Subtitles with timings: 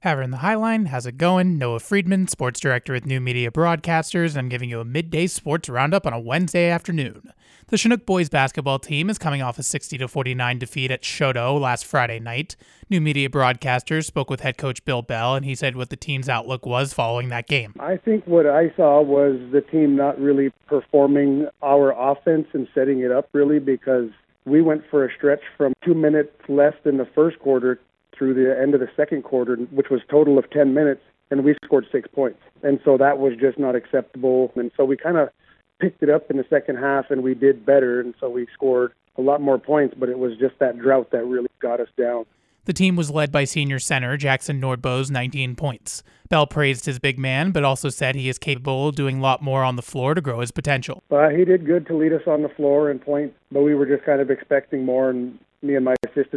[0.00, 1.56] Havre in the Highline, how's it going?
[1.56, 5.70] Noah Friedman, sports director with New Media Broadcasters, and I'm giving you a midday sports
[5.70, 7.32] roundup on a Wednesday afternoon.
[7.68, 11.86] The Chinook boys basketball team is coming off a 60 49 defeat at Choteau last
[11.86, 12.56] Friday night.
[12.90, 16.28] New Media Broadcasters spoke with head coach Bill Bell, and he said what the team's
[16.28, 17.72] outlook was following that game.
[17.80, 23.00] I think what I saw was the team not really performing our offense and setting
[23.00, 24.10] it up really because
[24.44, 27.80] we went for a stretch from two minutes left in the first quarter
[28.16, 31.54] through the end of the second quarter, which was total of 10 minutes, and we
[31.64, 32.40] scored six points.
[32.62, 34.52] And so that was just not acceptable.
[34.56, 35.30] And so we kind of
[35.78, 38.00] picked it up in the second half and we did better.
[38.00, 41.24] And so we scored a lot more points, but it was just that drought that
[41.24, 42.24] really got us down.
[42.64, 46.02] The team was led by senior center Jackson Nordbos, 19 points.
[46.28, 49.40] Bell praised his big man, but also said he is capable of doing a lot
[49.40, 51.00] more on the floor to grow his potential.
[51.08, 53.86] Uh, he did good to lead us on the floor and point, but we were
[53.86, 55.94] just kind of expecting more, and me and my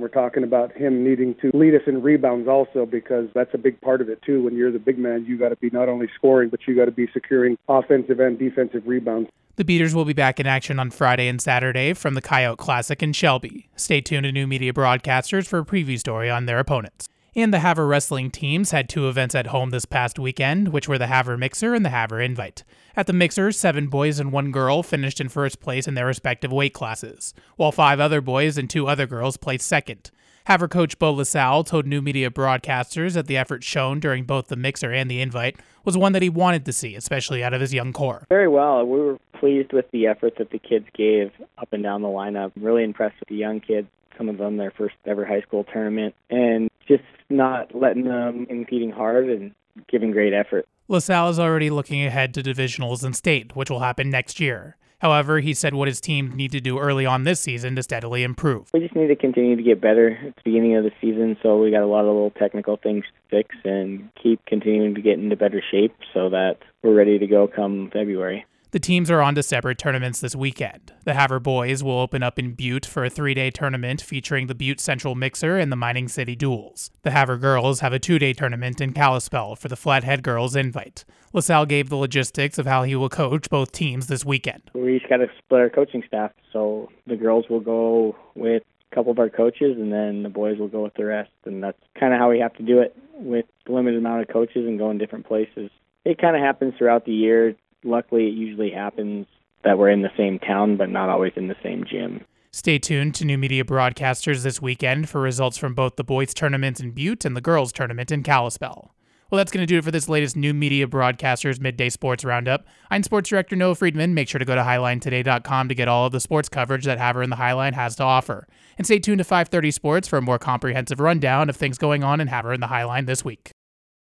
[0.00, 3.80] were talking about him needing to lead us in rebounds also because that's a big
[3.80, 4.42] part of it too.
[4.42, 6.86] When you're the big man, you got to be not only scoring, but you got
[6.86, 9.30] to be securing offensive and defensive rebounds.
[9.56, 13.02] The Beeters will be back in action on Friday and Saturday from the Coyote Classic
[13.02, 13.68] in Shelby.
[13.76, 17.08] Stay tuned to New Media Broadcasters for a preview story on their opponents.
[17.36, 20.98] And the Havre wrestling teams had two events at home this past weekend, which were
[20.98, 22.64] the Havre Mixer and the Havre Invite.
[22.96, 26.50] At the Mixer, seven boys and one girl finished in first place in their respective
[26.50, 30.10] weight classes, while five other boys and two other girls placed second.
[30.50, 34.56] Havre coach Bo LaSalle told new media broadcasters that the effort shown during both the
[34.56, 37.72] Mixer and the Invite was one that he wanted to see, especially out of his
[37.72, 38.26] young core.
[38.28, 38.84] Very well.
[38.84, 42.50] We were pleased with the effort that the kids gave up and down the lineup.
[42.56, 43.86] Really impressed with the young kids
[44.18, 48.90] some of them their first ever high school tournament, and just not letting them competing
[48.90, 49.54] hard and
[49.88, 50.66] giving great effort.
[50.88, 54.76] LaSalle is already looking ahead to divisionals and state, which will happen next year.
[55.00, 58.22] However, he said what his team need to do early on this season to steadily
[58.22, 58.68] improve.
[58.74, 61.58] We just need to continue to get better at the beginning of the season, so
[61.58, 65.18] we got a lot of little technical things to fix and keep continuing to get
[65.18, 68.44] into better shape so that we're ready to go come February.
[68.72, 70.92] The teams are on to separate tournaments this weekend.
[71.04, 74.54] The Havre boys will open up in Butte for a three day tournament featuring the
[74.54, 76.92] Butte Central Mixer and the Mining City Duels.
[77.02, 81.04] The Havre girls have a two day tournament in Kalispell for the Flathead Girls Invite.
[81.32, 84.62] LaSalle gave the logistics of how he will coach both teams this weekend.
[84.72, 88.94] We just got to split our coaching staff, so the girls will go with a
[88.94, 91.30] couple of our coaches, and then the boys will go with the rest.
[91.44, 94.64] And that's kind of how we have to do it with limited amount of coaches
[94.64, 95.70] and going in different places.
[96.04, 99.26] It kind of happens throughout the year luckily, it usually happens
[99.64, 102.24] that we're in the same town, but not always in the same gym.
[102.52, 106.80] Stay tuned to New Media Broadcasters this weekend for results from both the boys' tournament
[106.80, 108.94] in Butte and the girls' tournament in Kalispell.
[109.30, 112.66] Well, that's going to do it for this latest New Media Broadcasters Midday Sports Roundup.
[112.90, 114.12] I'm Sports Director Noah Friedman.
[114.12, 117.22] Make sure to go to HighlineToday.com to get all of the sports coverage that Havre
[117.22, 118.48] in the Highline has to offer.
[118.76, 122.20] And stay tuned to 530 Sports for a more comprehensive rundown of things going on
[122.20, 123.52] in Havre in the Highline this week.